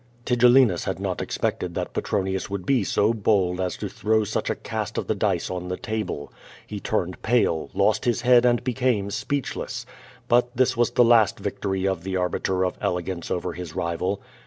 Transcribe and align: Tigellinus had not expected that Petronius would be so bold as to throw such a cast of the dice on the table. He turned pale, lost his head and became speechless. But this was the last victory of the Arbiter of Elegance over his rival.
Tigellinus 0.25 0.85
had 0.85 0.99
not 0.99 1.21
expected 1.21 1.75
that 1.75 1.93
Petronius 1.93 2.49
would 2.49 2.65
be 2.65 2.83
so 2.83 3.13
bold 3.13 3.61
as 3.61 3.77
to 3.77 3.87
throw 3.87 4.23
such 4.23 4.49
a 4.49 4.55
cast 4.55 4.97
of 4.97 5.05
the 5.05 5.13
dice 5.13 5.51
on 5.51 5.67
the 5.67 5.77
table. 5.77 6.33
He 6.65 6.79
turned 6.79 7.21
pale, 7.21 7.69
lost 7.75 8.05
his 8.05 8.21
head 8.21 8.43
and 8.43 8.63
became 8.63 9.11
speechless. 9.11 9.85
But 10.27 10.57
this 10.57 10.75
was 10.75 10.89
the 10.89 11.05
last 11.05 11.37
victory 11.37 11.87
of 11.87 12.01
the 12.03 12.15
Arbiter 12.17 12.65
of 12.65 12.79
Elegance 12.81 13.29
over 13.29 13.53
his 13.53 13.75
rival. 13.75 14.19